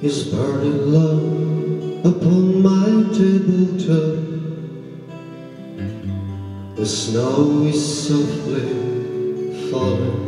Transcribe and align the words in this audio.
Is 0.00 0.28
burning 0.28 0.92
low 0.92 1.18
upon 2.04 2.62
my 2.62 2.86
tabletop. 3.12 4.14
The 6.76 6.86
snow 6.86 7.64
is 7.64 8.06
softly 8.06 8.62
falling. 9.68 10.20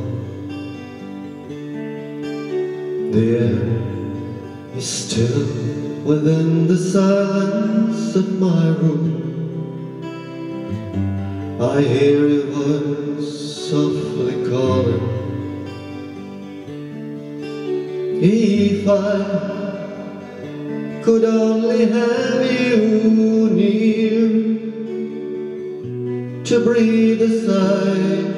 The 3.12 3.26
air 3.38 4.76
is 4.76 4.88
still 4.88 5.46
within 6.04 6.66
the 6.66 6.76
silence 6.76 8.16
of 8.16 8.40
my 8.40 8.70
room. 8.70 9.22
I 11.60 11.80
hear 11.80 12.26
your 12.26 12.46
voice 12.46 13.70
softly 13.70 14.34
calling. 14.50 15.06
If 18.20 18.88
I 18.88 19.59
could 21.02 21.24
only 21.24 21.86
have 21.86 22.52
you 22.52 23.50
near 23.50 24.28
to 26.44 26.64
breathe 26.64 27.22
a 27.22 27.28
sigh 27.46 28.30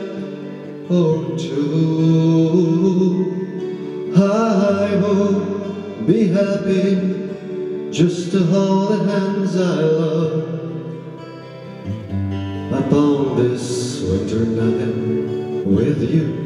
or 0.88 1.36
two, 1.36 1.72
I 4.16 4.94
would 5.02 6.06
be 6.06 6.28
happy 6.28 7.90
just 7.90 8.30
to 8.32 8.44
hold 8.44 8.92
the 8.92 8.98
hands 9.10 9.56
I 9.56 9.80
love 9.80 10.48
upon 12.72 13.36
this 13.36 14.02
winter 14.02 14.44
night 14.44 15.66
with 15.66 16.02
you. 16.10 16.41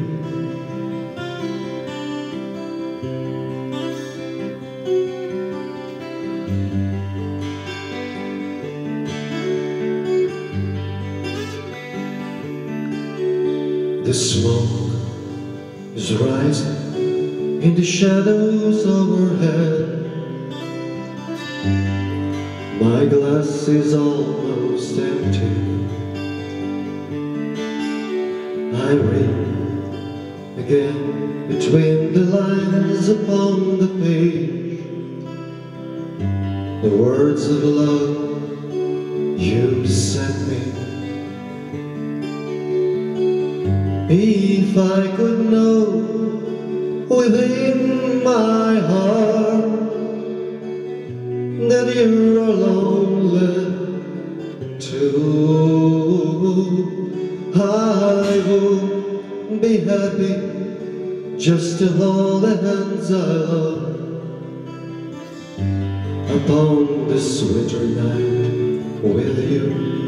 The 14.07 14.13
smoke 14.13 14.93
is 15.93 16.13
rising 16.13 17.61
in 17.61 17.75
the 17.75 17.83
shadows 17.83 18.85
overhead. 18.85 20.05
My 22.79 23.03
glass 23.05 23.67
is 23.67 23.93
almost 23.93 24.97
empty. 24.97 25.51
I 28.77 28.93
read 28.93 29.39
again 30.57 31.49
between 31.49 32.13
the 32.13 32.23
lines 32.31 33.09
upon 33.09 33.77
the 33.77 33.87
page 34.05 34.83
the 36.81 36.95
words 36.97 37.45
of 37.49 37.61
love 37.61 38.73
you 39.37 39.85
sent 39.85 40.47
me. 40.47 40.96
If 44.09 44.77
I 44.77 45.13
could 45.17 45.51
know 45.51 45.83
within 47.09 48.23
my 48.23 48.79
heart 48.79 49.91
that 51.67 51.93
you're 51.93 52.53
lonely 52.53 53.67
too, 54.79 55.91
I 57.53 58.43
would 58.47 59.61
be 59.61 59.79
happy 59.79 61.37
just 61.37 61.79
to 61.79 61.87
hold 61.89 62.43
the 62.43 62.55
hands 62.55 63.11
I 63.11 63.15
love 63.17 63.95
upon 66.31 67.09
this 67.09 67.41
winter 67.43 67.85
night 67.85 69.03
with 69.03 69.51
you. 69.51 70.06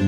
The 0.00 0.06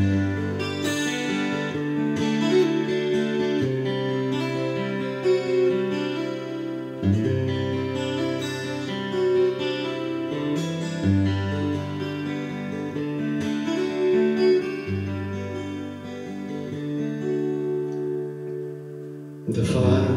fire 19.66 20.16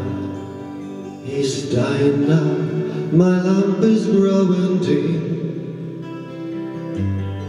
is 1.26 1.70
dying 1.70 2.26
now, 2.26 2.54
my 3.12 3.42
lamp 3.42 3.84
is 3.84 4.06
growing 4.06 4.78
dim. 4.78 6.02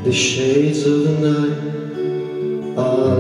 The 0.04 0.12
shades 0.12 0.86
of 0.86 1.04
the 1.06 1.20
night 1.20 1.77
are. 2.78 3.18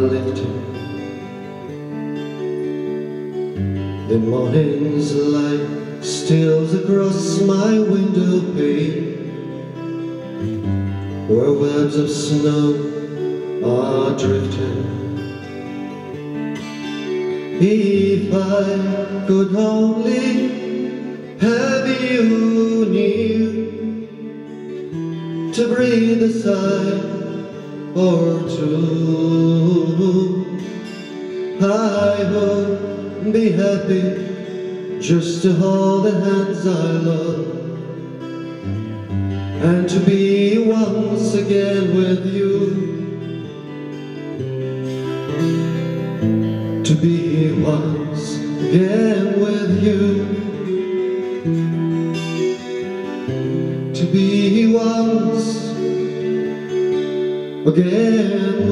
The 4.07 4.19
morning's 4.19 5.13
light 5.13 6.01
steals 6.01 6.73
across 6.73 7.41
my 7.41 7.77
window 7.77 8.39
pane, 8.53 9.27
where 11.27 11.51
webs 11.51 11.97
of 11.97 12.09
snow 12.09 12.73
are 13.65 14.17
drifting. 14.17 14.85
If 17.59 18.33
I 18.33 19.27
could 19.27 19.53
only 19.57 21.35
have 21.39 22.01
you 22.01 22.85
near 22.85 23.49
to 25.51 25.75
breathe 25.75 26.23
a 26.23 26.31
sigh 26.31 27.16
or 27.97 28.47
two, 28.47 29.95
I 31.61 32.23
would 32.31 33.33
be 33.33 33.51
happy 33.51 34.99
just 35.01 35.41
to 35.41 35.53
hold 35.53 36.05
the 36.05 36.11
hands 36.11 36.67
I 36.67 36.91
love 37.09 37.47
and 39.63 39.89
to 39.89 39.99
be 40.01 40.59
once 40.59 41.33
again 41.33 41.95
with 41.95 42.25
you. 42.25 42.87
to 46.87 46.95
be 46.95 47.51
once 47.51 48.37
again 48.37 49.41
with 49.41 49.83
you, 49.83 50.06
again. 57.67 58.66